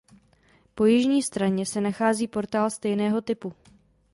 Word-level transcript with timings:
Po 0.75 0.85
jižní 0.85 1.23
straně 1.23 1.65
se 1.65 1.81
nachází 1.81 2.27
portál 2.27 2.69
stejného 2.69 3.21
typu. 3.21 3.53